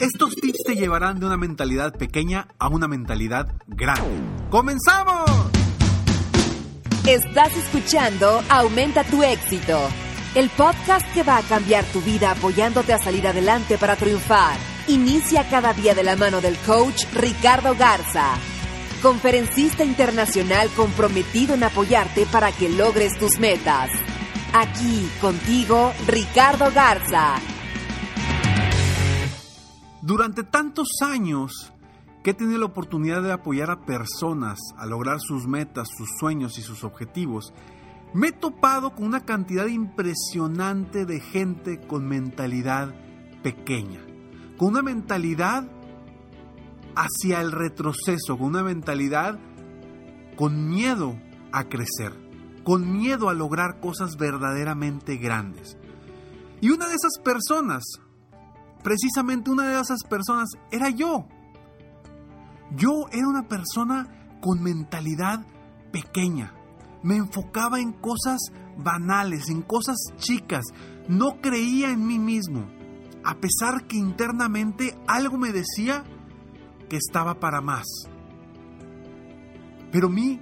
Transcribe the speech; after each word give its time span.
Estos 0.00 0.34
tips 0.36 0.62
te 0.66 0.76
llevarán 0.76 1.20
de 1.20 1.26
una 1.26 1.36
mentalidad 1.36 1.94
pequeña 1.96 2.48
a 2.58 2.68
una 2.68 2.86
mentalidad 2.86 3.48
grande. 3.66 4.20
¡Comenzamos! 4.50 5.24
Estás 7.06 7.56
escuchando 7.56 8.42
Aumenta 8.48 9.04
tu 9.04 9.22
éxito, 9.22 9.78
el 10.34 10.50
podcast 10.50 11.06
que 11.14 11.22
va 11.22 11.38
a 11.38 11.42
cambiar 11.42 11.84
tu 11.84 12.00
vida 12.00 12.32
apoyándote 12.32 12.92
a 12.92 12.98
salir 12.98 13.26
adelante 13.26 13.78
para 13.78 13.96
triunfar. 13.96 14.56
Inicia 14.88 15.48
cada 15.48 15.72
día 15.72 15.94
de 15.94 16.02
la 16.02 16.16
mano 16.16 16.40
del 16.40 16.56
coach 16.58 17.04
Ricardo 17.14 17.74
Garza, 17.76 18.34
conferencista 19.02 19.84
internacional 19.84 20.68
comprometido 20.76 21.54
en 21.54 21.64
apoyarte 21.64 22.26
para 22.26 22.52
que 22.52 22.68
logres 22.68 23.18
tus 23.18 23.38
metas. 23.38 23.90
Aquí 24.52 25.08
contigo, 25.20 25.92
Ricardo 26.06 26.70
Garza. 26.72 27.36
Durante 30.06 30.44
tantos 30.44 30.86
años 31.02 31.72
que 32.22 32.30
he 32.30 32.34
tenido 32.34 32.60
la 32.60 32.66
oportunidad 32.66 33.24
de 33.24 33.32
apoyar 33.32 33.72
a 33.72 33.84
personas 33.84 34.60
a 34.76 34.86
lograr 34.86 35.18
sus 35.18 35.48
metas, 35.48 35.88
sus 35.98 36.08
sueños 36.20 36.58
y 36.58 36.62
sus 36.62 36.84
objetivos, 36.84 37.52
me 38.14 38.28
he 38.28 38.32
topado 38.32 38.94
con 38.94 39.04
una 39.04 39.24
cantidad 39.24 39.66
impresionante 39.66 41.06
de 41.06 41.18
gente 41.18 41.80
con 41.88 42.06
mentalidad 42.06 42.94
pequeña, 43.42 44.00
con 44.56 44.68
una 44.68 44.82
mentalidad 44.82 45.68
hacia 46.94 47.40
el 47.40 47.50
retroceso, 47.50 48.38
con 48.38 48.46
una 48.46 48.62
mentalidad 48.62 49.40
con 50.36 50.68
miedo 50.68 51.18
a 51.50 51.64
crecer, 51.64 52.12
con 52.62 52.92
miedo 52.92 53.28
a 53.28 53.34
lograr 53.34 53.80
cosas 53.80 54.16
verdaderamente 54.16 55.16
grandes. 55.16 55.76
Y 56.60 56.70
una 56.70 56.86
de 56.86 56.94
esas 56.94 57.18
personas, 57.24 57.82
precisamente 58.86 59.50
una 59.50 59.66
de 59.66 59.80
esas 59.80 60.04
personas 60.04 60.48
era 60.70 60.90
yo. 60.90 61.26
Yo 62.76 63.08
era 63.10 63.26
una 63.26 63.48
persona 63.48 64.38
con 64.40 64.62
mentalidad 64.62 65.44
pequeña. 65.90 66.54
Me 67.02 67.16
enfocaba 67.16 67.80
en 67.80 67.90
cosas 67.90 68.38
banales, 68.78 69.48
en 69.48 69.62
cosas 69.62 69.96
chicas. 70.18 70.66
No 71.08 71.40
creía 71.40 71.90
en 71.90 72.06
mí 72.06 72.20
mismo. 72.20 72.64
A 73.24 73.34
pesar 73.34 73.88
que 73.88 73.96
internamente 73.96 74.96
algo 75.08 75.36
me 75.36 75.50
decía 75.50 76.04
que 76.88 76.96
estaba 76.96 77.40
para 77.40 77.60
más. 77.60 77.86
Pero 79.90 80.08
mi 80.08 80.40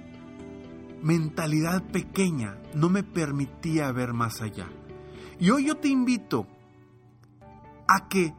mentalidad 1.01 1.81
pequeña 1.81 2.59
no 2.75 2.89
me 2.89 3.01
permitía 3.01 3.91
ver 3.91 4.13
más 4.13 4.39
allá. 4.43 4.67
Y 5.39 5.49
hoy 5.49 5.65
yo 5.65 5.77
te 5.77 5.87
invito 5.87 6.45
a 7.87 8.07
que 8.07 8.33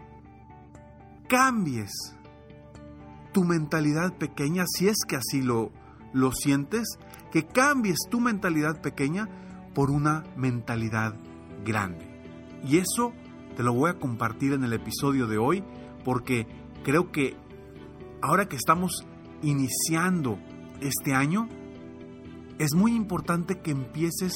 cambies 1.29 1.93
tu 3.33 3.45
mentalidad 3.45 4.15
pequeña, 4.15 4.65
si 4.67 4.89
es 4.89 4.97
que 5.07 5.17
así 5.17 5.43
lo, 5.43 5.71
lo 6.12 6.33
sientes, 6.33 6.99
que 7.31 7.47
cambies 7.47 7.99
tu 8.11 8.21
mentalidad 8.21 8.81
pequeña 8.81 9.29
por 9.75 9.91
una 9.91 10.25
mentalidad 10.37 11.15
grande. 11.65 12.09
Y 12.65 12.79
eso 12.79 13.12
te 13.57 13.62
lo 13.62 13.75
voy 13.75 13.91
a 13.91 13.99
compartir 13.99 14.53
en 14.53 14.65
el 14.65 14.73
episodio 14.73 15.27
de 15.27 15.39
hoy 15.39 15.63
porque 16.05 16.47
creo 16.83 17.13
que 17.13 17.37
ahora 18.23 18.49
que 18.49 18.57
estamos 18.57 19.07
iniciando 19.43 20.39
este 20.81 21.15
año, 21.15 21.49
es 22.59 22.75
muy 22.75 22.95
importante 22.95 23.61
que 23.61 23.71
empieces 23.71 24.33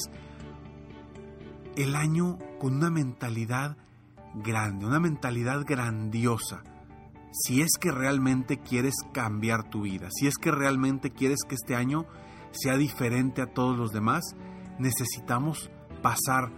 el 1.75 1.95
año 1.95 2.37
con 2.59 2.75
una 2.75 2.89
mentalidad 2.89 3.77
grande, 4.35 4.85
una 4.85 4.99
mentalidad 4.99 5.65
grandiosa. 5.65 6.63
Si 7.31 7.61
es 7.61 7.71
que 7.79 7.91
realmente 7.91 8.59
quieres 8.59 8.95
cambiar 9.13 9.69
tu 9.69 9.83
vida, 9.83 10.09
si 10.11 10.27
es 10.27 10.35
que 10.35 10.51
realmente 10.51 11.11
quieres 11.11 11.39
que 11.47 11.55
este 11.55 11.75
año 11.75 12.05
sea 12.51 12.75
diferente 12.77 13.41
a 13.41 13.47
todos 13.47 13.77
los 13.77 13.91
demás, 13.91 14.35
necesitamos 14.79 15.69
pasar 16.01 16.51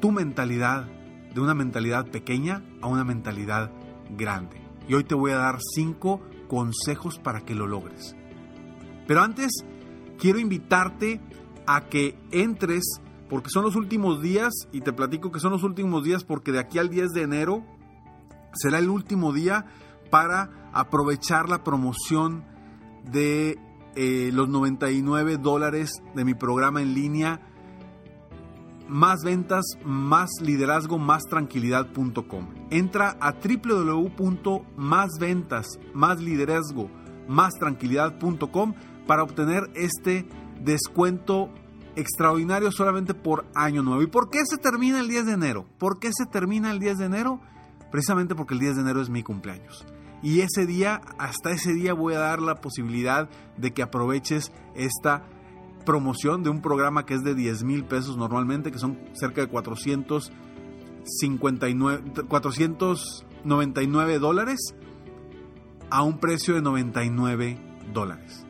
tu 0.00 0.12
mentalidad 0.12 0.86
de 1.34 1.40
una 1.40 1.54
mentalidad 1.54 2.06
pequeña 2.10 2.62
a 2.80 2.86
una 2.86 3.04
mentalidad 3.04 3.72
grande. 4.10 4.60
Y 4.88 4.94
hoy 4.94 5.04
te 5.04 5.14
voy 5.14 5.32
a 5.32 5.36
dar 5.36 5.58
cinco 5.74 6.20
consejos 6.48 7.18
para 7.18 7.40
que 7.40 7.54
lo 7.54 7.66
logres. 7.66 8.14
Pero 9.06 9.22
antes, 9.22 9.50
quiero 10.18 10.38
invitarte 10.38 11.20
a 11.66 11.88
que 11.88 12.18
entres 12.30 12.84
porque 13.32 13.48
son 13.48 13.64
los 13.64 13.74
últimos 13.76 14.20
días, 14.20 14.52
y 14.72 14.82
te 14.82 14.92
platico 14.92 15.32
que 15.32 15.40
son 15.40 15.52
los 15.52 15.62
últimos 15.62 16.04
días 16.04 16.22
porque 16.22 16.52
de 16.52 16.58
aquí 16.58 16.78
al 16.78 16.90
10 16.90 17.12
de 17.12 17.22
enero 17.22 17.64
será 18.52 18.78
el 18.78 18.90
último 18.90 19.32
día 19.32 19.64
para 20.10 20.68
aprovechar 20.74 21.48
la 21.48 21.64
promoción 21.64 22.44
de 23.10 23.58
eh, 23.96 24.28
los 24.34 24.50
99 24.50 25.38
dólares 25.38 26.02
de 26.14 26.26
mi 26.26 26.34
programa 26.34 26.82
en 26.82 26.92
línea. 26.92 27.40
Más 28.86 29.20
ventas, 29.24 29.64
más 29.82 30.28
liderazgo, 30.42 30.98
más 30.98 31.22
tranquilidad.com. 31.22 32.48
Entra 32.68 33.16
a 33.18 33.32
www.másventas, 33.32 35.78
más 35.94 36.20
liderazgo, 36.20 36.90
más 37.28 37.54
tranquilidad.com 37.54 38.74
para 39.06 39.22
obtener 39.22 39.70
este 39.74 40.28
descuento 40.62 41.48
extraordinario 41.96 42.70
solamente 42.72 43.14
por 43.14 43.44
año 43.54 43.82
nuevo. 43.82 44.02
¿Y 44.02 44.06
por 44.06 44.30
qué 44.30 44.40
se 44.44 44.58
termina 44.58 45.00
el 45.00 45.08
10 45.08 45.26
de 45.26 45.32
enero? 45.32 45.66
¿Por 45.78 45.98
qué 45.98 46.10
se 46.12 46.26
termina 46.26 46.70
el 46.70 46.78
10 46.78 46.98
de 46.98 47.06
enero? 47.06 47.40
Precisamente 47.90 48.34
porque 48.34 48.52
el 48.54 48.60
10 48.60 48.76
de 48.76 48.82
enero 48.82 49.00
es 49.00 49.10
mi 49.10 49.22
cumpleaños. 49.22 49.86
Y 50.22 50.40
ese 50.40 50.66
día, 50.66 51.00
hasta 51.18 51.50
ese 51.50 51.74
día 51.74 51.94
voy 51.94 52.14
a 52.14 52.20
dar 52.20 52.40
la 52.40 52.60
posibilidad 52.60 53.28
de 53.56 53.72
que 53.72 53.82
aproveches 53.82 54.52
esta 54.74 55.24
promoción 55.84 56.44
de 56.44 56.50
un 56.50 56.62
programa 56.62 57.04
que 57.04 57.14
es 57.14 57.24
de 57.24 57.34
10 57.34 57.64
mil 57.64 57.84
pesos 57.84 58.16
normalmente, 58.16 58.70
que 58.70 58.78
son 58.78 59.00
cerca 59.14 59.40
de 59.40 59.48
459, 59.48 62.28
499 62.28 64.18
dólares 64.20 64.76
a 65.90 66.02
un 66.02 66.18
precio 66.18 66.54
de 66.54 66.62
99 66.62 67.58
dólares. 67.92 68.46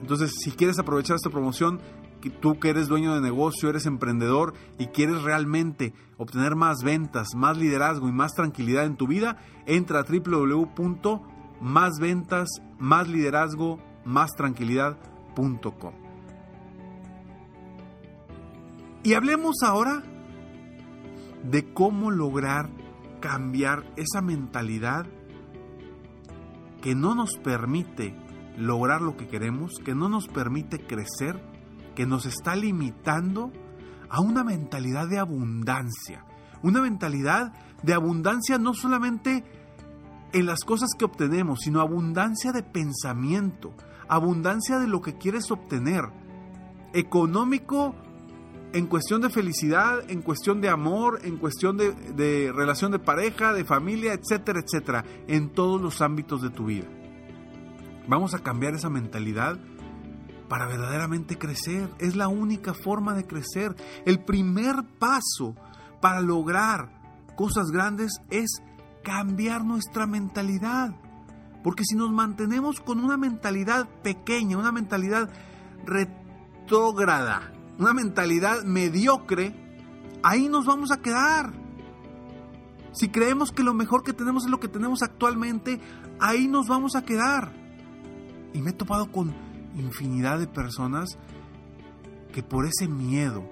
Entonces, 0.00 0.32
si 0.42 0.52
quieres 0.52 0.78
aprovechar 0.78 1.16
esta 1.16 1.28
promoción, 1.28 1.82
tú 2.28 2.58
que 2.58 2.68
eres 2.68 2.88
dueño 2.88 3.14
de 3.14 3.22
negocio, 3.22 3.70
eres 3.70 3.86
emprendedor 3.86 4.52
y 4.78 4.88
quieres 4.88 5.22
realmente 5.22 5.94
obtener 6.18 6.56
más 6.56 6.82
ventas, 6.84 7.28
más 7.34 7.56
liderazgo 7.56 8.06
y 8.08 8.12
más 8.12 8.34
tranquilidad 8.34 8.84
en 8.84 8.96
tu 8.96 9.06
vida, 9.06 9.38
entra 9.64 10.00
a 10.00 10.04
www.másventas, 10.04 12.50
más 12.78 13.08
liderazgo, 13.08 13.78
más 14.04 14.32
tranquilidad.com. 14.32 15.94
Y 19.02 19.14
hablemos 19.14 19.62
ahora 19.64 20.02
de 21.42 21.72
cómo 21.72 22.10
lograr 22.10 22.68
cambiar 23.20 23.84
esa 23.96 24.20
mentalidad 24.20 25.06
que 26.82 26.94
no 26.94 27.14
nos 27.14 27.38
permite 27.38 28.14
lograr 28.58 29.00
lo 29.00 29.16
que 29.16 29.26
queremos, 29.26 29.72
que 29.84 29.94
no 29.94 30.10
nos 30.10 30.28
permite 30.28 30.80
crecer 30.80 31.40
que 31.94 32.06
nos 32.06 32.26
está 32.26 32.56
limitando 32.56 33.52
a 34.08 34.20
una 34.20 34.44
mentalidad 34.44 35.08
de 35.08 35.18
abundancia. 35.18 36.24
Una 36.62 36.82
mentalidad 36.82 37.52
de 37.82 37.94
abundancia 37.94 38.58
no 38.58 38.74
solamente 38.74 39.44
en 40.32 40.46
las 40.46 40.60
cosas 40.64 40.90
que 40.98 41.04
obtenemos, 41.04 41.60
sino 41.60 41.80
abundancia 41.80 42.52
de 42.52 42.62
pensamiento, 42.62 43.74
abundancia 44.08 44.78
de 44.78 44.86
lo 44.86 45.00
que 45.00 45.16
quieres 45.16 45.50
obtener, 45.50 46.04
económico, 46.92 47.94
en 48.72 48.86
cuestión 48.86 49.20
de 49.20 49.30
felicidad, 49.30 50.08
en 50.08 50.22
cuestión 50.22 50.60
de 50.60 50.68
amor, 50.68 51.20
en 51.24 51.36
cuestión 51.38 51.76
de, 51.76 52.52
relación 52.54 52.92
de 52.92 52.98
pareja, 52.98 53.52
de 53.52 53.64
familia, 53.64 54.12
etcétera, 54.12 54.60
etcétera, 54.60 55.04
en 55.26 55.50
todos 55.50 55.80
los 55.80 56.00
ámbitos 56.00 56.42
de 56.42 56.50
tu 56.50 56.66
vida. 56.66 56.86
Vamos 58.06 58.34
a 58.34 58.40
cambiar 58.40 58.74
esa 58.74 58.90
mentalidad 58.90 59.58
para 60.50 60.66
verdaderamente 60.66 61.38
crecer. 61.38 61.88
Es 62.00 62.16
la 62.16 62.26
única 62.26 62.74
forma 62.74 63.14
de 63.14 63.24
crecer. 63.24 63.76
El 64.04 64.18
primer 64.24 64.82
paso 64.98 65.54
para 66.02 66.20
lograr 66.20 66.90
cosas 67.36 67.70
grandes 67.70 68.20
es 68.30 68.60
cambiar 69.04 69.64
nuestra 69.64 70.08
mentalidad. 70.08 70.96
Porque 71.62 71.84
si 71.84 71.94
nos 71.94 72.10
mantenemos 72.10 72.80
con 72.80 72.98
una 72.98 73.16
mentalidad 73.16 73.88
pequeña, 74.02 74.58
una 74.58 74.72
mentalidad 74.72 75.30
retrógrada, 75.86 77.52
una 77.78 77.94
mentalidad 77.94 78.64
mediocre, 78.64 79.54
ahí 80.24 80.48
nos 80.48 80.66
vamos 80.66 80.90
a 80.90 81.00
quedar. 81.00 81.52
Si 82.90 83.08
creemos 83.08 83.52
que 83.52 83.62
lo 83.62 83.72
mejor 83.72 84.02
que 84.02 84.12
tenemos 84.12 84.46
es 84.46 84.50
lo 84.50 84.58
que 84.58 84.66
tenemos 84.66 85.04
actualmente, 85.04 85.80
ahí 86.18 86.48
nos 86.48 86.66
vamos 86.66 86.96
a 86.96 87.04
quedar. 87.04 87.52
Y 88.52 88.60
me 88.62 88.70
he 88.70 88.72
topado 88.72 89.12
con 89.12 89.32
infinidad 89.74 90.38
de 90.38 90.46
personas 90.46 91.18
que 92.32 92.42
por 92.42 92.66
ese 92.66 92.88
miedo 92.88 93.44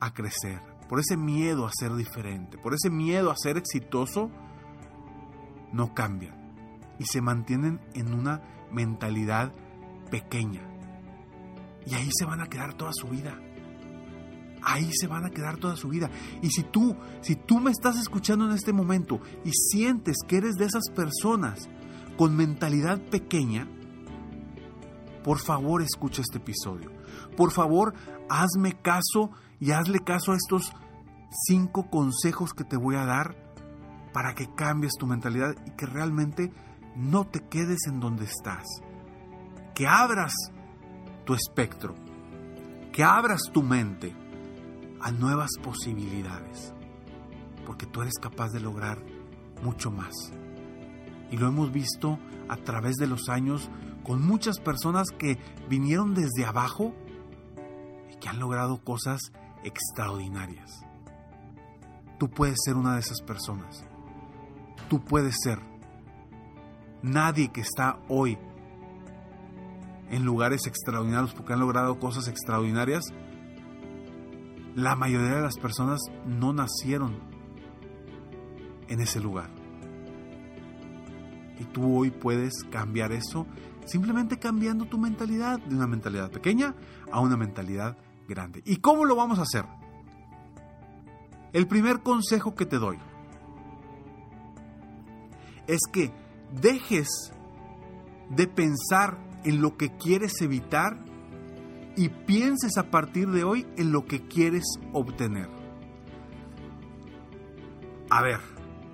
a 0.00 0.12
crecer, 0.12 0.60
por 0.88 1.00
ese 1.00 1.16
miedo 1.16 1.66
a 1.66 1.70
ser 1.72 1.94
diferente, 1.94 2.58
por 2.58 2.74
ese 2.74 2.90
miedo 2.90 3.30
a 3.30 3.36
ser 3.36 3.56
exitoso, 3.56 4.30
no 5.72 5.94
cambian 5.94 6.34
y 6.98 7.04
se 7.04 7.20
mantienen 7.20 7.80
en 7.94 8.12
una 8.12 8.42
mentalidad 8.72 9.52
pequeña. 10.10 10.62
Y 11.86 11.94
ahí 11.94 12.08
se 12.12 12.24
van 12.24 12.40
a 12.40 12.48
quedar 12.48 12.74
toda 12.74 12.92
su 12.92 13.08
vida. 13.08 13.38
Ahí 14.62 14.90
se 14.92 15.06
van 15.06 15.24
a 15.24 15.30
quedar 15.30 15.56
toda 15.56 15.76
su 15.76 15.88
vida. 15.88 16.10
Y 16.42 16.50
si 16.50 16.64
tú, 16.64 16.96
si 17.20 17.36
tú 17.36 17.60
me 17.60 17.70
estás 17.70 17.96
escuchando 17.96 18.46
en 18.46 18.52
este 18.52 18.72
momento 18.72 19.20
y 19.44 19.50
sientes 19.52 20.16
que 20.26 20.38
eres 20.38 20.56
de 20.56 20.66
esas 20.66 20.90
personas 20.94 21.68
con 22.16 22.36
mentalidad 22.36 23.00
pequeña, 23.00 23.68
por 25.22 25.38
favor 25.38 25.82
escucha 25.82 26.22
este 26.22 26.38
episodio. 26.38 26.90
Por 27.36 27.50
favor, 27.50 27.94
hazme 28.28 28.80
caso 28.80 29.30
y 29.60 29.72
hazle 29.72 30.00
caso 30.00 30.32
a 30.32 30.36
estos 30.36 30.72
cinco 31.46 31.90
consejos 31.90 32.52
que 32.52 32.64
te 32.64 32.76
voy 32.76 32.96
a 32.96 33.04
dar 33.04 33.36
para 34.12 34.34
que 34.34 34.52
cambies 34.54 34.92
tu 34.98 35.06
mentalidad 35.06 35.54
y 35.66 35.70
que 35.72 35.86
realmente 35.86 36.52
no 36.96 37.26
te 37.26 37.40
quedes 37.40 37.86
en 37.86 38.00
donde 38.00 38.24
estás. 38.24 38.64
Que 39.74 39.86
abras 39.86 40.34
tu 41.24 41.34
espectro, 41.34 41.94
que 42.92 43.04
abras 43.04 43.42
tu 43.52 43.62
mente 43.62 44.14
a 45.00 45.12
nuevas 45.12 45.50
posibilidades, 45.62 46.74
porque 47.66 47.86
tú 47.86 48.02
eres 48.02 48.14
capaz 48.20 48.50
de 48.50 48.60
lograr 48.60 48.98
mucho 49.62 49.90
más. 49.90 50.14
Y 51.30 51.36
lo 51.36 51.48
hemos 51.48 51.70
visto 51.70 52.18
a 52.48 52.56
través 52.56 52.96
de 52.96 53.06
los 53.06 53.28
años 53.28 53.70
con 54.04 54.26
muchas 54.26 54.58
personas 54.60 55.08
que 55.10 55.38
vinieron 55.68 56.14
desde 56.14 56.44
abajo 56.44 56.94
y 58.12 58.16
que 58.16 58.28
han 58.28 58.38
logrado 58.38 58.82
cosas 58.82 59.20
extraordinarias. 59.64 60.84
Tú 62.18 62.30
puedes 62.30 62.56
ser 62.64 62.76
una 62.76 62.94
de 62.94 63.00
esas 63.00 63.20
personas. 63.20 63.84
Tú 64.88 65.04
puedes 65.04 65.36
ser. 65.42 65.60
Nadie 67.02 67.48
que 67.52 67.60
está 67.60 68.00
hoy 68.08 68.38
en 70.10 70.24
lugares 70.24 70.66
extraordinarios 70.66 71.34
porque 71.34 71.52
han 71.52 71.60
logrado 71.60 71.98
cosas 71.98 72.28
extraordinarias, 72.28 73.04
la 74.74 74.96
mayoría 74.96 75.36
de 75.36 75.42
las 75.42 75.58
personas 75.58 76.00
no 76.24 76.52
nacieron 76.52 77.18
en 78.88 79.00
ese 79.00 79.20
lugar. 79.20 79.57
Y 81.60 81.64
tú 81.64 81.98
hoy 81.98 82.10
puedes 82.10 82.64
cambiar 82.70 83.12
eso 83.12 83.46
simplemente 83.88 84.38
cambiando 84.38 84.84
tu 84.84 84.98
mentalidad 84.98 85.58
de 85.58 85.74
una 85.74 85.86
mentalidad 85.86 86.30
pequeña 86.30 86.74
a 87.10 87.20
una 87.20 87.36
mentalidad 87.36 87.96
grande. 88.28 88.62
¿Y 88.64 88.76
cómo 88.76 89.04
lo 89.04 89.16
vamos 89.16 89.38
a 89.38 89.42
hacer? 89.42 89.64
El 91.52 91.66
primer 91.66 92.00
consejo 92.00 92.54
que 92.54 92.66
te 92.66 92.78
doy 92.78 92.98
es 95.66 95.80
que 95.92 96.12
dejes 96.60 97.08
de 98.30 98.46
pensar 98.46 99.18
en 99.44 99.62
lo 99.62 99.76
que 99.76 99.96
quieres 99.96 100.40
evitar 100.42 100.98
y 101.96 102.10
pienses 102.10 102.76
a 102.76 102.90
partir 102.90 103.28
de 103.28 103.44
hoy 103.44 103.66
en 103.76 103.90
lo 103.90 104.04
que 104.04 104.26
quieres 104.28 104.64
obtener. 104.92 105.48
A 108.10 108.22
ver, 108.22 108.40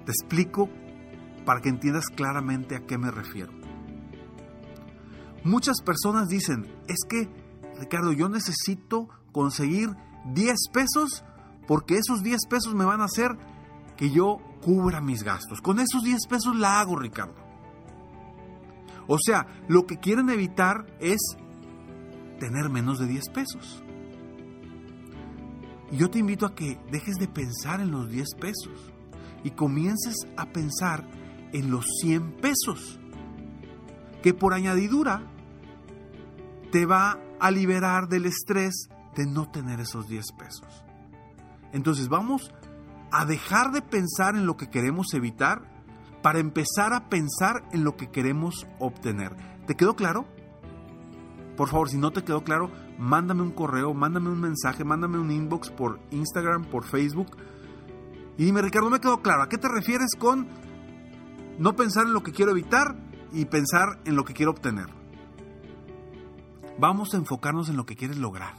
te 0.04 0.12
explico 0.12 0.68
para 1.44 1.60
que 1.60 1.68
entiendas 1.68 2.06
claramente 2.06 2.76
a 2.76 2.86
qué 2.86 2.98
me 2.98 3.10
refiero. 3.10 3.52
Muchas 5.44 5.82
personas 5.82 6.28
dicen, 6.28 6.66
es 6.88 7.00
que, 7.08 7.28
Ricardo, 7.78 8.12
yo 8.12 8.28
necesito 8.28 9.08
conseguir 9.32 9.90
10 10.32 10.54
pesos 10.72 11.24
porque 11.66 11.96
esos 11.96 12.22
10 12.22 12.46
pesos 12.48 12.74
me 12.74 12.84
van 12.84 13.00
a 13.00 13.04
hacer 13.04 13.36
que 13.96 14.10
yo 14.10 14.38
cubra 14.62 15.00
mis 15.00 15.22
gastos. 15.22 15.60
Con 15.60 15.80
esos 15.80 16.02
10 16.02 16.26
pesos 16.26 16.56
la 16.56 16.80
hago, 16.80 16.96
Ricardo. 16.96 17.34
O 19.06 19.18
sea, 19.18 19.46
lo 19.68 19.86
que 19.86 19.98
quieren 19.98 20.30
evitar 20.30 20.86
es 20.98 21.20
tener 22.40 22.70
menos 22.70 22.98
de 22.98 23.06
10 23.06 23.28
pesos. 23.30 23.82
Y 25.90 25.98
yo 25.98 26.10
te 26.10 26.18
invito 26.18 26.46
a 26.46 26.54
que 26.54 26.80
dejes 26.90 27.16
de 27.16 27.28
pensar 27.28 27.80
en 27.80 27.90
los 27.90 28.08
10 28.08 28.34
pesos 28.40 28.92
y 29.42 29.50
comiences 29.50 30.14
a 30.36 30.46
pensar 30.46 31.06
en 31.54 31.70
los 31.70 31.86
100 32.02 32.32
pesos, 32.32 32.98
que 34.22 34.34
por 34.34 34.52
añadidura 34.52 35.22
te 36.72 36.84
va 36.84 37.18
a 37.38 37.50
liberar 37.52 38.08
del 38.08 38.26
estrés 38.26 38.88
de 39.14 39.24
no 39.24 39.48
tener 39.50 39.78
esos 39.78 40.08
10 40.08 40.32
pesos. 40.36 40.84
Entonces 41.72 42.08
vamos 42.08 42.52
a 43.12 43.24
dejar 43.24 43.70
de 43.70 43.82
pensar 43.82 44.34
en 44.34 44.46
lo 44.46 44.56
que 44.56 44.68
queremos 44.68 45.14
evitar 45.14 45.62
para 46.22 46.40
empezar 46.40 46.92
a 46.92 47.08
pensar 47.08 47.62
en 47.70 47.84
lo 47.84 47.96
que 47.96 48.10
queremos 48.10 48.66
obtener. 48.80 49.36
¿Te 49.68 49.76
quedó 49.76 49.94
claro? 49.94 50.26
Por 51.56 51.68
favor, 51.68 51.88
si 51.88 51.98
no 51.98 52.10
te 52.10 52.24
quedó 52.24 52.42
claro, 52.42 52.72
mándame 52.98 53.42
un 53.42 53.52
correo, 53.52 53.94
mándame 53.94 54.30
un 54.30 54.40
mensaje, 54.40 54.82
mándame 54.82 55.18
un 55.18 55.30
inbox 55.30 55.70
por 55.70 56.00
Instagram, 56.10 56.64
por 56.64 56.84
Facebook. 56.84 57.36
Y 58.36 58.46
dime, 58.46 58.62
Ricardo, 58.62 58.90
me 58.90 58.98
quedó 58.98 59.22
claro. 59.22 59.42
¿A 59.42 59.48
qué 59.48 59.58
te 59.58 59.68
refieres 59.68 60.10
con 60.18 60.48
no 61.58 61.76
pensar 61.76 62.06
en 62.06 62.12
lo 62.12 62.22
que 62.22 62.32
quiero 62.32 62.52
evitar 62.52 62.96
y 63.32 63.44
pensar 63.46 64.00
en 64.04 64.16
lo 64.16 64.24
que 64.24 64.34
quiero 64.34 64.52
obtener? 64.52 64.86
Vamos 66.78 67.14
a 67.14 67.16
enfocarnos 67.16 67.68
en 67.68 67.76
lo 67.76 67.86
que 67.86 67.96
quieres 67.96 68.18
lograr. 68.18 68.54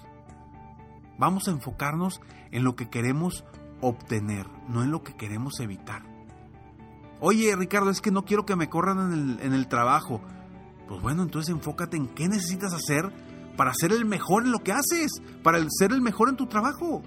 Vamos 1.17 1.47
a 1.47 1.51
enfocarnos 1.51 2.21
en 2.51 2.63
lo 2.63 2.75
que 2.75 2.89
queremos 2.89 3.43
obtener, 3.81 4.47
no 4.67 4.83
en 4.83 4.91
lo 4.91 5.03
que 5.03 5.15
queremos 5.15 5.59
evitar. 5.59 6.03
Oye, 7.19 7.55
Ricardo, 7.55 7.89
es 7.89 8.01
que 8.01 8.11
no 8.11 8.25
quiero 8.25 8.45
que 8.45 8.55
me 8.55 8.69
corran 8.69 9.39
en 9.41 9.53
el, 9.53 9.67
trabajo. 9.67 10.21
Pues 10.87 11.01
bueno, 11.01 11.23
entonces 11.23 11.53
enfócate 11.53 11.97
en 11.97 12.07
qué 12.07 12.27
necesitas 12.27 12.73
hacer 12.73 13.11
para 13.55 13.73
ser 13.73 13.93
el 13.93 14.05
mejor 14.05 14.43
en 14.43 14.51
lo 14.51 14.59
que 14.59 14.73
haces, 14.73 15.21
para 15.41 15.59
ser 15.69 15.91
el 15.91 16.01
mejor 16.01 16.29
en 16.29 16.35
tu 16.35 16.47
trabajo. 16.47 17.01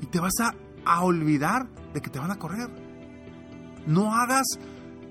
Y 0.00 0.06
te 0.06 0.20
vas 0.20 0.34
a, 0.40 0.54
a 0.84 1.02
olvidar 1.02 1.68
de 1.92 2.00
que 2.00 2.10
te 2.10 2.18
van 2.18 2.30
a 2.30 2.38
correr. 2.38 2.68
No 3.86 4.14
hagas 4.14 4.46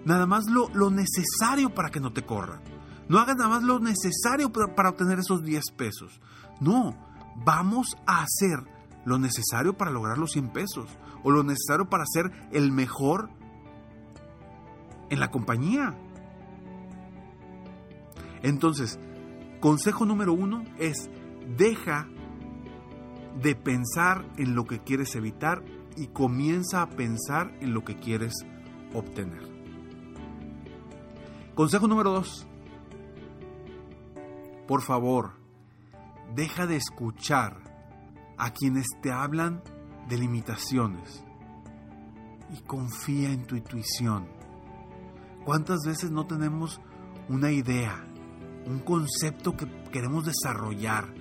nada 0.07 0.25
más 0.25 0.45
lo, 0.49 0.69
lo, 0.69 0.89
necesario 0.89 1.69
para 1.69 1.89
que 1.89 1.99
no 1.99 2.13
te 2.13 2.25
corran. 2.25 2.61
No 3.09 3.19
hagas 3.19 3.35
nada 3.35 3.49
más 3.49 3.63
lo 3.63 3.79
necesario 3.79 4.51
para, 4.51 4.73
para 4.73 4.89
obtener 4.89 5.19
esos 5.19 5.43
10 5.43 5.71
pesos. 5.75 6.21
No, 6.61 6.95
vamos 7.43 7.97
a 8.05 8.23
hacer 8.23 8.63
lo 9.05 9.19
necesario 9.19 9.75
para 9.75 9.91
lograr 9.91 10.17
los 10.17 10.31
100 10.31 10.49
pesos 10.49 10.89
o 11.23 11.31
lo 11.31 11.43
necesario 11.43 11.89
para 11.89 12.05
ser 12.05 12.31
el 12.51 12.71
mejor 12.71 13.29
en 15.09 15.19
la 15.19 15.29
compañía. 15.29 15.93
Entonces, 18.43 18.99
consejo 19.59 20.05
número 20.05 20.31
uno 20.31 20.63
es 20.79 21.09
deja 21.57 22.07
de 23.41 23.55
pensar 23.55 24.25
en 24.37 24.55
lo 24.55 24.65
que 24.65 24.79
quieres 24.79 25.15
evitar 25.15 25.63
y 25.97 26.07
comienza 26.07 26.81
a 26.81 26.89
pensar 26.89 27.53
en 27.59 27.73
lo 27.73 27.83
que 27.83 27.97
quieres 27.97 28.33
obtener. 28.93 29.56
Consejo 31.57 31.87
número 31.87 32.11
dos. 32.11 32.45
Por 34.67 34.83
favor, 34.83 35.31
deja 36.35 36.67
de 36.67 36.75
escuchar 36.75 37.57
a 38.37 38.51
quienes 38.51 38.85
te 39.01 39.11
hablan 39.11 39.63
de 40.07 40.19
limitaciones 40.19 41.25
y 42.55 42.61
confía 42.61 43.31
en 43.31 43.47
tu 43.47 43.55
intuición. 43.55 44.27
¿Cuántas 45.45 45.79
veces 45.83 46.11
no 46.11 46.27
tenemos 46.27 46.79
una 47.27 47.49
idea, 47.49 48.05
un 48.67 48.77
concepto 48.77 49.57
que 49.57 49.65
queremos 49.91 50.27
desarrollar, 50.27 51.11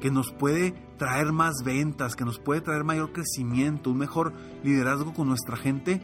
que 0.00 0.12
nos 0.12 0.30
puede 0.30 0.70
traer 0.98 1.32
más 1.32 1.64
ventas, 1.64 2.14
que 2.14 2.24
nos 2.24 2.38
puede 2.38 2.60
traer 2.60 2.84
mayor 2.84 3.12
crecimiento, 3.12 3.90
un 3.90 3.98
mejor 3.98 4.34
liderazgo 4.62 5.12
con 5.12 5.26
nuestra 5.26 5.56
gente? 5.56 6.00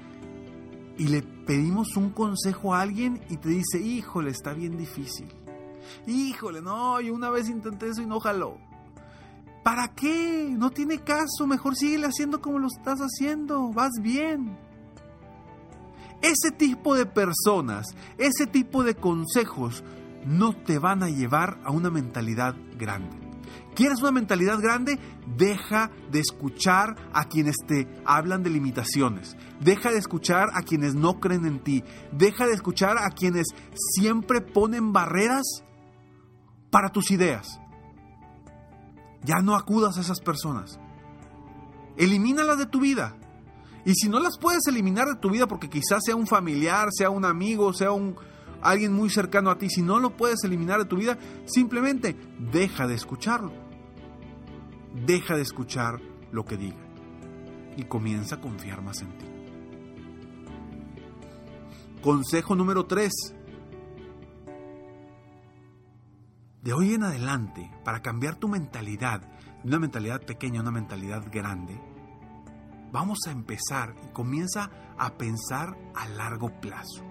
Y 0.98 1.06
le 1.08 1.22
pedimos 1.22 1.96
un 1.96 2.10
consejo 2.10 2.74
a 2.74 2.82
alguien 2.82 3.20
y 3.30 3.36
te 3.36 3.48
dice, 3.48 3.80
híjole, 3.80 4.30
está 4.30 4.52
bien 4.52 4.76
difícil. 4.76 5.28
Híjole, 6.06 6.60
no, 6.60 7.00
yo 7.00 7.14
una 7.14 7.30
vez 7.30 7.48
intenté 7.48 7.88
eso 7.88 8.02
y 8.02 8.06
no 8.06 8.20
jaló. 8.20 8.58
¿Para 9.62 9.94
qué? 9.94 10.54
No 10.58 10.70
tiene 10.70 10.98
caso, 10.98 11.46
mejor 11.46 11.76
sigue 11.76 12.04
haciendo 12.04 12.40
como 12.40 12.58
lo 12.58 12.66
estás 12.66 12.98
haciendo, 12.98 13.72
vas 13.72 13.92
bien. 14.02 14.58
Ese 16.20 16.50
tipo 16.50 16.96
de 16.96 17.06
personas, 17.06 17.86
ese 18.16 18.46
tipo 18.46 18.82
de 18.82 18.96
consejos 18.96 19.84
no 20.26 20.52
te 20.52 20.78
van 20.78 21.02
a 21.04 21.10
llevar 21.10 21.60
a 21.64 21.70
una 21.70 21.90
mentalidad 21.90 22.56
grande. 22.76 23.27
¿Quieres 23.78 24.00
una 24.00 24.10
mentalidad 24.10 24.58
grande? 24.60 24.98
Deja 25.36 25.92
de 26.10 26.18
escuchar 26.18 26.96
a 27.12 27.28
quienes 27.28 27.54
te 27.64 27.86
hablan 28.04 28.42
de 28.42 28.50
limitaciones. 28.50 29.36
Deja 29.60 29.92
de 29.92 29.98
escuchar 29.98 30.48
a 30.52 30.62
quienes 30.62 30.96
no 30.96 31.20
creen 31.20 31.46
en 31.46 31.60
ti. 31.60 31.84
Deja 32.10 32.48
de 32.48 32.54
escuchar 32.54 32.96
a 32.98 33.08
quienes 33.10 33.46
siempre 33.94 34.40
ponen 34.40 34.92
barreras 34.92 35.62
para 36.72 36.88
tus 36.88 37.12
ideas. 37.12 37.60
Ya 39.22 39.42
no 39.42 39.54
acudas 39.54 39.96
a 39.96 40.00
esas 40.00 40.18
personas. 40.18 40.80
Elimínalas 41.96 42.58
de 42.58 42.66
tu 42.66 42.80
vida. 42.80 43.14
Y 43.84 43.94
si 43.94 44.08
no 44.08 44.18
las 44.18 44.38
puedes 44.38 44.66
eliminar 44.66 45.06
de 45.06 45.20
tu 45.20 45.30
vida 45.30 45.46
porque 45.46 45.70
quizás 45.70 46.02
sea 46.04 46.16
un 46.16 46.26
familiar, 46.26 46.88
sea 46.90 47.10
un 47.10 47.24
amigo, 47.24 47.72
sea 47.72 47.92
un 47.92 48.16
alguien 48.60 48.92
muy 48.92 49.08
cercano 49.08 49.50
a 49.52 49.56
ti, 49.56 49.70
si 49.70 49.82
no 49.82 50.00
lo 50.00 50.16
puedes 50.16 50.42
eliminar 50.42 50.80
de 50.80 50.86
tu 50.86 50.96
vida, 50.96 51.16
simplemente 51.46 52.16
deja 52.50 52.88
de 52.88 52.96
escucharlo. 52.96 53.67
Deja 55.06 55.36
de 55.36 55.42
escuchar 55.42 56.00
lo 56.32 56.44
que 56.44 56.56
diga 56.56 56.76
y 57.76 57.84
comienza 57.84 58.36
a 58.36 58.40
confiar 58.40 58.82
más 58.82 59.00
en 59.02 59.18
ti. 59.18 59.26
Consejo 62.02 62.56
número 62.56 62.86
3. 62.86 63.12
De 66.62 66.72
hoy 66.72 66.94
en 66.94 67.04
adelante, 67.04 67.70
para 67.84 68.02
cambiar 68.02 68.36
tu 68.36 68.48
mentalidad, 68.48 69.20
de 69.62 69.68
una 69.68 69.78
mentalidad 69.78 70.20
pequeña 70.22 70.60
a 70.60 70.62
una 70.62 70.72
mentalidad 70.72 71.24
grande, 71.30 71.80
vamos 72.92 73.18
a 73.26 73.30
empezar 73.30 73.94
y 74.04 74.12
comienza 74.12 74.70
a 74.98 75.16
pensar 75.16 75.76
a 75.94 76.08
largo 76.08 76.50
plazo. 76.60 77.04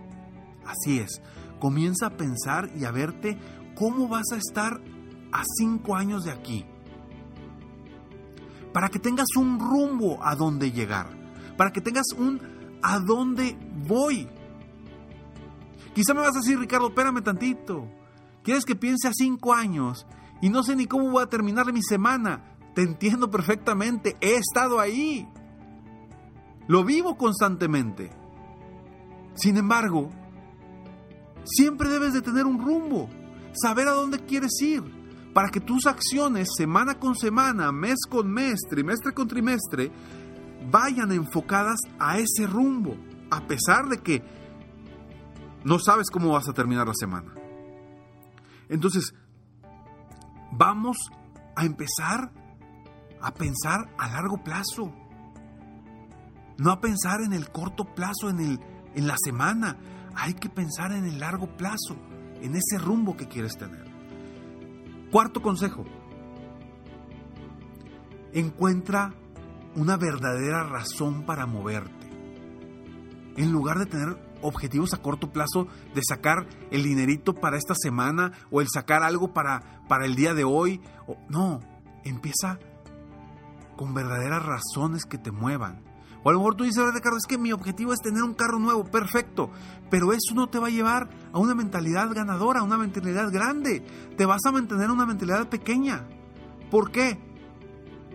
Así 0.66 1.00
es, 1.00 1.22
comienza 1.60 2.08
a 2.08 2.18
pensar 2.18 2.70
y 2.76 2.84
a 2.84 2.92
verte 2.92 3.38
cómo 3.76 4.08
vas 4.08 4.32
a 4.34 4.38
estar 4.38 4.82
a 5.32 5.44
cinco 5.58 5.96
años 5.96 6.24
de 6.26 6.32
aquí. 6.32 6.66
Para 8.78 8.90
que 8.90 9.00
tengas 9.00 9.36
un 9.36 9.60
rumbo 9.60 10.24
a 10.24 10.36
dónde 10.36 10.72
llegar. 10.72 11.08
Para 11.58 11.72
que 11.72 11.82
tengas 11.82 12.06
un 12.16 12.40
a 12.84 13.00
dónde 13.00 13.58
voy. 13.88 14.30
Quizá 15.96 16.14
me 16.14 16.20
vas 16.20 16.36
a 16.36 16.42
decir, 16.42 16.60
Ricardo, 16.60 16.90
espérame 16.90 17.24
tantito. 17.24 17.88
¿Quieres 18.44 18.66
que 18.66 18.76
piense 18.76 19.08
a 19.08 19.14
cinco 19.14 19.56
años? 19.56 20.06
Y 20.44 20.50
no 20.50 20.62
sé 20.62 20.76
ni 20.76 20.86
cómo 20.86 21.10
voy 21.10 21.24
a 21.24 21.26
terminar 21.26 21.74
mi 21.74 21.82
semana. 21.82 22.56
Te 22.76 22.84
entiendo 22.84 23.32
perfectamente. 23.32 24.16
He 24.22 24.36
estado 24.36 24.80
ahí. 24.80 25.28
Lo 26.68 26.84
vivo 26.84 27.18
constantemente. 27.18 28.12
Sin 29.34 29.58
embargo, 29.58 30.12
siempre 31.46 31.90
debes 31.90 32.14
de 32.14 32.22
tener 32.22 32.46
un 32.46 32.64
rumbo, 32.64 33.10
saber 33.60 33.88
a 33.88 33.94
dónde 33.94 34.20
quieres 34.20 34.52
ir, 34.62 34.84
para 35.38 35.50
que 35.50 35.60
tus 35.60 35.86
acciones 35.86 36.50
semana 36.58 36.96
con 36.96 37.16
semana, 37.16 37.72
mes 37.72 38.08
con 38.10 38.28
mes, 38.28 38.60
trimestre 38.68 39.14
con 39.14 39.28
trimestre, 39.28 39.92
vayan 40.72 41.12
enfocadas 41.12 41.80
a 42.00 42.18
ese 42.18 42.48
rumbo, 42.48 42.98
a 43.30 43.42
pesar 43.42 43.88
de 43.88 44.00
que 44.00 44.24
no 45.64 45.78
sabes 45.78 46.10
cómo 46.10 46.32
vas 46.32 46.50
a 46.50 46.54
terminar 46.54 46.88
la 46.88 46.96
semana. 46.96 47.36
Entonces, 48.68 49.14
vamos 50.54 50.98
a 51.56 51.66
empezar 51.66 52.32
a 53.22 53.32
pensar 53.32 53.94
a 54.00 54.08
largo 54.08 54.44
plazo. 54.44 54.92
No 56.58 56.72
a 56.72 56.82
pensar 56.82 57.22
en 57.22 57.34
el 57.34 57.52
corto 57.52 57.86
plazo, 57.86 58.32
en, 58.32 58.40
el, 58.40 58.60
en 58.96 59.06
la 59.06 59.18
semana. 59.24 59.78
Hay 60.16 60.34
que 60.34 60.50
pensar 60.50 60.94
en 60.94 61.06
el 61.06 61.20
largo 61.20 61.46
plazo, 61.58 61.96
en 62.42 62.56
ese 62.56 62.80
rumbo 62.80 63.16
que 63.16 63.28
quieres 63.28 63.56
tener. 63.56 63.87
Cuarto 65.12 65.42
consejo. 65.42 65.86
Encuentra 68.34 69.14
una 69.76 69.96
verdadera 69.96 70.64
razón 70.64 71.24
para 71.24 71.46
moverte. 71.46 72.08
En 73.38 73.52
lugar 73.52 73.78
de 73.80 73.86
tener 73.86 74.18
objetivos 74.42 74.94
a 74.94 75.02
corto 75.02 75.32
plazo 75.32 75.68
de 75.96 76.02
sacar 76.08 76.48
el 76.72 76.84
dinerito 76.84 77.34
para 77.34 77.58
esta 77.58 77.74
semana 77.76 78.34
o 78.52 78.62
el 78.62 78.68
sacar 78.68 79.04
algo 79.04 79.34
para, 79.34 79.82
para 79.88 80.06
el 80.06 80.16
día 80.16 80.34
de 80.34 80.44
hoy. 80.44 80.82
O, 81.08 81.18
no, 81.30 81.62
empieza 82.04 82.60
con 83.78 83.94
verdaderas 83.94 84.44
razones 84.44 85.06
que 85.06 85.18
te 85.18 85.32
muevan. 85.32 85.87
O 86.24 86.30
a 86.30 86.34
lo 86.34 86.40
mejor 86.40 86.56
tú 86.56 86.64
dices, 86.64 86.84
Ricardo, 86.94 87.18
es 87.18 87.26
que 87.26 87.38
mi 87.38 87.52
objetivo 87.52 87.94
es 87.94 88.00
tener 88.00 88.24
un 88.24 88.34
carro 88.34 88.60
nuevo, 88.60 88.84
perfecto, 88.86 89.52
pero 89.90 90.12
eso 90.14 90.34
no 90.34 90.50
te 90.50 90.60
va 90.60 90.68
a 90.68 90.72
llevar 90.72 91.10
a 91.32 91.40
una 91.40 91.56
mentalidad 91.56 92.12
ganadora, 92.14 92.62
a 92.62 92.64
una 92.64 92.78
mentalidad 92.78 93.32
grande. 93.32 93.82
Te 94.18 94.26
vas 94.26 94.42
a 94.46 94.52
mantener 94.52 94.90
una 94.92 95.06
mentalidad 95.06 95.48
pequeña. 95.48 96.08
¿Por 96.70 96.92
qué? 96.92 97.20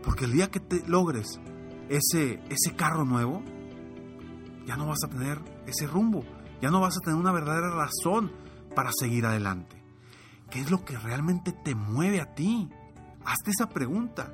Porque 0.02 0.24
el 0.24 0.32
día 0.32 0.50
que 0.50 0.60
logres 0.86 1.40
ese, 1.88 2.42
ese 2.48 2.76
carro 2.76 3.04
nuevo, 3.04 3.42
ya 4.66 4.76
no 4.76 4.86
vas 4.86 4.98
a 5.04 5.08
tener 5.08 5.40
ese 5.66 5.86
rumbo, 5.86 6.24
ya 6.60 6.70
no 6.70 6.80
vas 6.80 6.96
a 6.96 7.00
tener 7.00 7.18
una 7.18 7.32
verdadera 7.32 7.70
razón 7.70 8.32
para 8.74 8.90
seguir 8.92 9.26
adelante. 9.26 9.82
¿Qué 10.50 10.60
es 10.60 10.70
lo 10.70 10.84
que 10.84 10.98
realmente 10.98 11.52
te 11.52 11.74
mueve 11.74 12.20
a 12.20 12.34
ti? 12.34 12.68
Hazte 13.24 13.52
esa 13.52 13.68
pregunta 13.68 14.32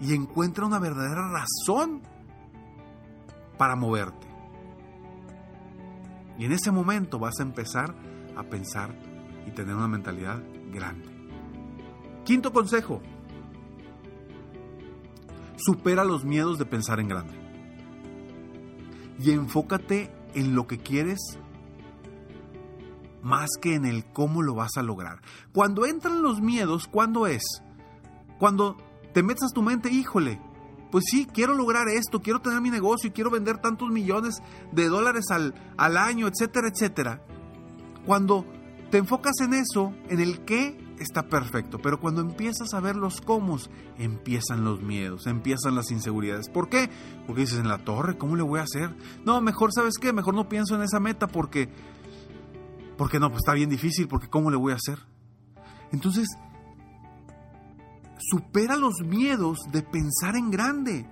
y 0.00 0.14
encuentra 0.14 0.64
una 0.64 0.78
verdadera 0.78 1.28
razón 1.28 2.02
para 3.60 3.76
moverte. 3.76 4.26
Y 6.38 6.46
en 6.46 6.52
ese 6.52 6.70
momento 6.70 7.18
vas 7.18 7.40
a 7.40 7.42
empezar 7.42 7.94
a 8.34 8.42
pensar 8.44 8.94
y 9.46 9.50
tener 9.50 9.74
una 9.74 9.86
mentalidad 9.86 10.42
grande. 10.72 11.06
Quinto 12.24 12.54
consejo. 12.54 13.02
Supera 15.56 16.04
los 16.04 16.24
miedos 16.24 16.58
de 16.58 16.64
pensar 16.64 17.00
en 17.00 17.08
grande 17.08 17.34
y 19.18 19.32
enfócate 19.32 20.10
en 20.34 20.54
lo 20.54 20.66
que 20.66 20.78
quieres 20.78 21.18
más 23.20 23.50
que 23.60 23.74
en 23.74 23.84
el 23.84 24.06
cómo 24.06 24.40
lo 24.40 24.54
vas 24.54 24.78
a 24.78 24.82
lograr. 24.82 25.20
Cuando 25.52 25.84
entran 25.84 26.22
los 26.22 26.40
miedos, 26.40 26.86
¿cuándo 26.86 27.26
es? 27.26 27.42
Cuando 28.38 28.78
te 29.12 29.22
metes 29.22 29.50
a 29.50 29.54
tu 29.54 29.60
mente, 29.60 29.90
híjole, 29.90 30.40
pues 30.90 31.04
sí, 31.10 31.26
quiero 31.26 31.54
lograr 31.54 31.88
esto, 31.88 32.20
quiero 32.20 32.40
tener 32.40 32.60
mi 32.60 32.70
negocio 32.70 33.08
y 33.08 33.12
quiero 33.12 33.30
vender 33.30 33.58
tantos 33.58 33.90
millones 33.90 34.42
de 34.72 34.88
dólares 34.88 35.26
al, 35.30 35.54
al 35.76 35.96
año, 35.96 36.26
etcétera, 36.26 36.68
etcétera. 36.68 37.22
Cuando 38.06 38.46
te 38.90 38.98
enfocas 38.98 39.40
en 39.40 39.54
eso, 39.54 39.94
en 40.08 40.20
el 40.20 40.44
qué, 40.44 40.76
está 41.00 41.28
perfecto, 41.28 41.78
pero 41.78 41.98
cuando 41.98 42.20
empiezas 42.20 42.74
a 42.74 42.80
ver 42.80 42.94
los 42.94 43.20
cómo, 43.20 43.56
empiezan 43.98 44.64
los 44.64 44.82
miedos, 44.82 45.26
empiezan 45.26 45.74
las 45.74 45.90
inseguridades. 45.90 46.48
¿Por 46.48 46.68
qué? 46.68 46.90
Porque 47.26 47.42
dices, 47.42 47.58
en 47.58 47.68
la 47.68 47.78
torre, 47.78 48.18
¿cómo 48.18 48.36
le 48.36 48.42
voy 48.42 48.60
a 48.60 48.64
hacer? 48.64 48.94
No, 49.24 49.40
mejor, 49.40 49.72
¿sabes 49.72 49.94
qué? 49.98 50.12
Mejor 50.12 50.34
no 50.34 50.48
pienso 50.48 50.74
en 50.74 50.82
esa 50.82 51.00
meta 51.00 51.26
porque, 51.26 51.70
porque 52.98 53.18
no, 53.18 53.30
pues 53.30 53.38
está 53.38 53.54
bien 53.54 53.70
difícil, 53.70 54.08
porque 54.08 54.28
¿cómo 54.28 54.50
le 54.50 54.58
voy 54.58 54.72
a 54.72 54.76
hacer? 54.76 54.98
Entonces, 55.90 56.28
supera 58.20 58.76
los 58.76 59.00
miedos 59.04 59.58
de 59.72 59.82
pensar 59.82 60.36
en 60.36 60.50
grande. 60.50 61.06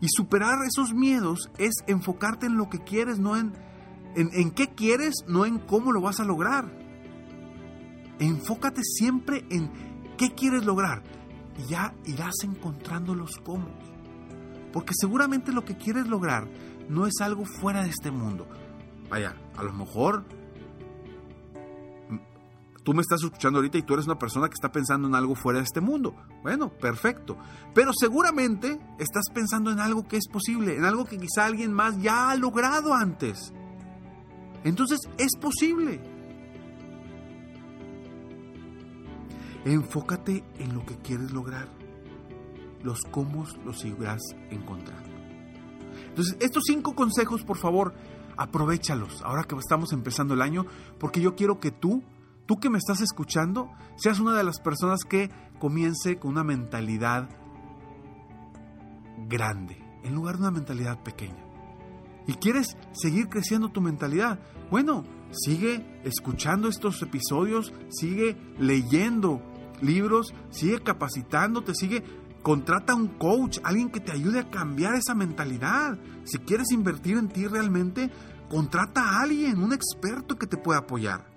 Y 0.00 0.08
superar 0.08 0.58
esos 0.66 0.92
miedos 0.92 1.50
es 1.58 1.74
enfocarte 1.86 2.46
en 2.46 2.56
lo 2.56 2.68
que 2.68 2.80
quieres, 2.80 3.18
no 3.18 3.36
en, 3.36 3.52
en, 4.14 4.28
en 4.32 4.50
qué 4.50 4.68
quieres, 4.68 5.24
no 5.26 5.46
en 5.46 5.58
cómo 5.58 5.92
lo 5.92 6.00
vas 6.00 6.20
a 6.20 6.24
lograr. 6.24 6.70
Enfócate 8.18 8.82
siempre 8.82 9.44
en 9.50 9.70
qué 10.16 10.34
quieres 10.34 10.64
lograr 10.64 11.02
y 11.58 11.70
ya 11.70 11.94
irás 12.04 12.34
encontrando 12.44 13.14
los 13.14 13.36
cómo. 13.38 13.68
Porque 14.72 14.92
seguramente 14.94 15.52
lo 15.52 15.64
que 15.64 15.76
quieres 15.76 16.06
lograr 16.06 16.48
no 16.88 17.06
es 17.06 17.14
algo 17.20 17.44
fuera 17.44 17.82
de 17.82 17.90
este 17.90 18.10
mundo. 18.10 18.46
Vaya, 19.08 19.34
a 19.56 19.62
lo 19.62 19.72
mejor 19.72 20.24
tú 22.86 22.94
me 22.94 23.02
estás 23.02 23.20
escuchando 23.24 23.58
ahorita 23.58 23.78
y 23.78 23.82
tú 23.82 23.94
eres 23.94 24.06
una 24.06 24.16
persona 24.16 24.48
que 24.48 24.54
está 24.54 24.70
pensando 24.70 25.08
en 25.08 25.16
algo 25.16 25.34
fuera 25.34 25.58
de 25.58 25.64
este 25.64 25.80
mundo. 25.80 26.14
Bueno, 26.44 26.68
perfecto. 26.70 27.36
Pero 27.74 27.90
seguramente 27.92 28.78
estás 29.00 29.24
pensando 29.34 29.72
en 29.72 29.80
algo 29.80 30.06
que 30.06 30.16
es 30.16 30.28
posible, 30.28 30.76
en 30.76 30.84
algo 30.84 31.04
que 31.04 31.18
quizá 31.18 31.46
alguien 31.46 31.72
más 31.72 32.00
ya 32.00 32.30
ha 32.30 32.36
logrado 32.36 32.94
antes. 32.94 33.52
Entonces 34.62 35.00
es 35.18 35.32
posible. 35.40 36.00
Enfócate 39.64 40.44
en 40.60 40.72
lo 40.72 40.86
que 40.86 40.96
quieres 40.98 41.32
lograr. 41.32 41.68
Los 42.84 43.00
cómo 43.10 43.46
los 43.64 43.84
irás 43.84 44.22
encontrando. 44.50 45.10
Entonces, 46.10 46.36
estos 46.38 46.62
cinco 46.64 46.94
consejos, 46.94 47.42
por 47.42 47.56
favor, 47.56 47.94
aprovechalos 48.36 49.22
ahora 49.22 49.42
que 49.42 49.56
estamos 49.56 49.92
empezando 49.92 50.34
el 50.34 50.42
año, 50.42 50.66
porque 51.00 51.20
yo 51.20 51.34
quiero 51.34 51.58
que 51.58 51.72
tú, 51.72 52.04
tú 52.46 52.58
que 52.58 52.70
me 52.70 52.78
estás 52.78 53.00
escuchando, 53.00 53.70
seas 53.96 54.20
una 54.20 54.36
de 54.36 54.44
las 54.44 54.60
personas 54.60 55.00
que 55.04 55.30
comience 55.58 56.18
con 56.18 56.32
una 56.32 56.44
mentalidad 56.44 57.28
grande, 59.28 59.82
en 60.02 60.14
lugar 60.14 60.36
de 60.36 60.42
una 60.42 60.50
mentalidad 60.50 61.02
pequeña. 61.02 61.44
¿Y 62.26 62.34
quieres 62.34 62.76
seguir 62.92 63.28
creciendo 63.28 63.68
tu 63.68 63.80
mentalidad? 63.80 64.40
Bueno, 64.70 65.04
sigue 65.30 66.00
escuchando 66.04 66.68
estos 66.68 67.00
episodios, 67.02 67.72
sigue 67.88 68.36
leyendo 68.58 69.40
libros, 69.80 70.34
sigue 70.50 70.80
capacitándote, 70.80 71.74
sigue 71.74 72.02
contrata 72.42 72.94
un 72.94 73.08
coach, 73.08 73.58
alguien 73.64 73.90
que 73.90 74.00
te 74.00 74.12
ayude 74.12 74.40
a 74.40 74.50
cambiar 74.50 74.94
esa 74.94 75.14
mentalidad. 75.14 75.98
Si 76.24 76.38
quieres 76.38 76.70
invertir 76.70 77.16
en 77.16 77.28
ti 77.28 77.46
realmente, 77.46 78.10
contrata 78.48 79.02
a 79.02 79.22
alguien, 79.22 79.62
un 79.62 79.72
experto 79.72 80.36
que 80.36 80.46
te 80.46 80.56
pueda 80.56 80.80
apoyar. 80.80 81.35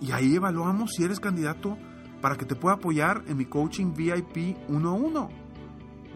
y 0.00 0.12
ahí 0.12 0.34
evaluamos 0.34 0.92
si 0.92 1.04
eres 1.04 1.20
candidato 1.20 1.76
para 2.20 2.36
que 2.36 2.44
te 2.44 2.54
pueda 2.54 2.76
apoyar 2.76 3.22
en 3.26 3.36
mi 3.36 3.46
coaching 3.46 3.94
VIP 3.94 4.56
1 4.68 4.88
a 4.88 4.92
1. 4.92 5.28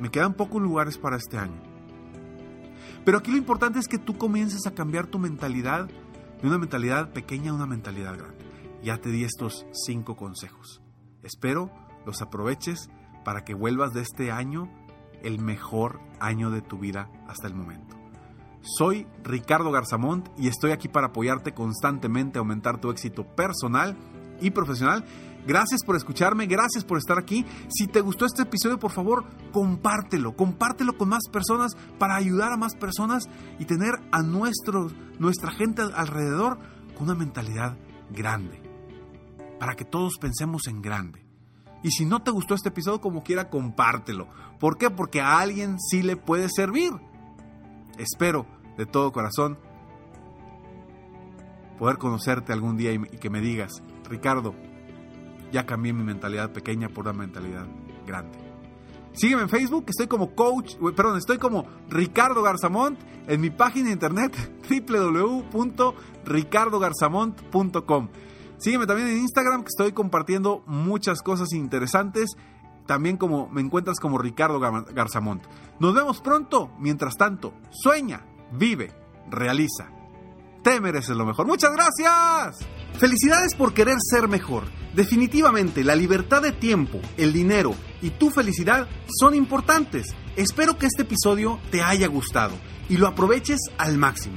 Me 0.00 0.10
quedan 0.10 0.34
pocos 0.34 0.62
lugares 0.62 0.98
para 0.98 1.16
este 1.16 1.38
año. 1.38 1.60
Pero 3.04 3.18
aquí 3.18 3.30
lo 3.30 3.36
importante 3.36 3.78
es 3.78 3.88
que 3.88 3.98
tú 3.98 4.18
comiences 4.18 4.66
a 4.66 4.74
cambiar 4.74 5.06
tu 5.06 5.18
mentalidad 5.18 5.88
de 6.40 6.48
una 6.48 6.58
mentalidad 6.58 7.12
pequeña 7.12 7.50
a 7.50 7.54
una 7.54 7.66
mentalidad 7.66 8.16
grande. 8.16 8.44
Ya 8.82 8.98
te 8.98 9.10
di 9.10 9.24
estos 9.24 9.66
cinco 9.72 10.16
consejos. 10.16 10.82
Espero 11.22 11.70
los 12.06 12.22
aproveches 12.22 12.90
para 13.24 13.44
que 13.44 13.54
vuelvas 13.54 13.92
de 13.92 14.02
este 14.02 14.30
año 14.30 14.70
el 15.22 15.38
mejor 15.38 16.00
año 16.18 16.50
de 16.50 16.62
tu 16.62 16.78
vida 16.78 17.10
hasta 17.28 17.46
el 17.46 17.54
momento. 17.54 17.96
Soy 18.62 19.06
Ricardo 19.22 19.70
Garzamont 19.70 20.28
y 20.38 20.48
estoy 20.48 20.72
aquí 20.72 20.88
para 20.88 21.08
apoyarte 21.08 21.52
constantemente 21.52 22.38
a 22.38 22.40
aumentar 22.40 22.80
tu 22.80 22.90
éxito 22.90 23.24
personal 23.24 23.96
y 24.40 24.50
profesional 24.50 25.04
Gracias 25.46 25.82
por 25.84 25.96
escucharme, 25.96 26.46
gracias 26.46 26.84
por 26.84 26.98
estar 26.98 27.18
aquí. 27.18 27.46
Si 27.68 27.86
te 27.86 28.00
gustó 28.00 28.26
este 28.26 28.42
episodio, 28.42 28.78
por 28.78 28.90
favor, 28.90 29.24
compártelo, 29.52 30.36
compártelo 30.36 30.96
con 30.98 31.08
más 31.08 31.22
personas 31.32 31.76
para 31.98 32.16
ayudar 32.16 32.52
a 32.52 32.56
más 32.56 32.74
personas 32.74 33.24
y 33.58 33.64
tener 33.64 33.94
a 34.12 34.22
nuestro, 34.22 34.88
nuestra 35.18 35.50
gente 35.50 35.82
alrededor 35.82 36.58
con 36.94 37.04
una 37.04 37.14
mentalidad 37.14 37.76
grande. 38.10 38.62
Para 39.58 39.74
que 39.76 39.84
todos 39.84 40.18
pensemos 40.20 40.66
en 40.68 40.82
grande. 40.82 41.29
Y 41.82 41.90
si 41.90 42.04
no 42.04 42.22
te 42.22 42.30
gustó 42.30 42.54
este 42.54 42.68
episodio, 42.68 43.00
como 43.00 43.22
quiera, 43.22 43.48
compártelo. 43.48 44.28
¿Por 44.58 44.76
qué? 44.76 44.90
Porque 44.90 45.20
a 45.20 45.38
alguien 45.38 45.80
sí 45.80 46.02
le 46.02 46.16
puede 46.16 46.48
servir. 46.48 46.92
Espero 47.98 48.46
de 48.76 48.86
todo 48.86 49.12
corazón 49.12 49.58
poder 51.78 51.96
conocerte 51.96 52.52
algún 52.52 52.76
día 52.76 52.92
y 52.92 52.98
que 52.98 53.30
me 53.30 53.40
digas, 53.40 53.82
Ricardo, 54.08 54.54
ya 55.50 55.64
cambié 55.64 55.94
mi 55.94 56.04
mentalidad 56.04 56.52
pequeña 56.52 56.90
por 56.90 57.06
una 57.06 57.14
mentalidad 57.14 57.66
grande. 58.06 58.38
Sígueme 59.12 59.42
en 59.42 59.48
Facebook, 59.48 59.86
estoy 59.88 60.06
como 60.06 60.34
coach, 60.34 60.76
perdón, 60.94 61.16
estoy 61.16 61.38
como 61.38 61.66
Ricardo 61.88 62.42
Garzamont 62.42 63.00
en 63.26 63.40
mi 63.40 63.48
página 63.50 63.86
de 63.86 63.94
internet 63.94 64.36
www.ricardogarzamont.com. 65.50 68.08
Sígueme 68.60 68.86
también 68.86 69.08
en 69.08 69.18
Instagram 69.18 69.62
que 69.62 69.68
estoy 69.68 69.92
compartiendo 69.92 70.62
muchas 70.66 71.22
cosas 71.22 71.52
interesantes, 71.54 72.36
también 72.86 73.16
como 73.16 73.48
me 73.48 73.62
encuentras 73.62 73.98
como 73.98 74.18
Ricardo 74.18 74.60
Garzamont. 74.60 75.42
Nos 75.78 75.94
vemos 75.94 76.20
pronto, 76.20 76.70
mientras 76.78 77.16
tanto, 77.16 77.54
sueña, 77.70 78.26
vive, 78.52 78.92
realiza. 79.30 79.90
Te 80.62 80.78
mereces 80.78 81.16
lo 81.16 81.24
mejor. 81.24 81.46
Muchas 81.46 81.70
gracias. 81.72 82.68
Felicidades 82.98 83.54
por 83.54 83.72
querer 83.72 83.96
ser 83.98 84.28
mejor. 84.28 84.64
Definitivamente, 84.94 85.82
la 85.82 85.94
libertad 85.94 86.42
de 86.42 86.52
tiempo, 86.52 87.00
el 87.16 87.32
dinero 87.32 87.74
y 88.02 88.10
tu 88.10 88.28
felicidad 88.28 88.86
son 89.18 89.34
importantes. 89.34 90.14
Espero 90.36 90.76
que 90.76 90.84
este 90.84 91.02
episodio 91.02 91.58
te 91.70 91.80
haya 91.80 92.08
gustado 92.08 92.52
y 92.90 92.98
lo 92.98 93.06
aproveches 93.06 93.58
al 93.78 93.96
máximo. 93.96 94.36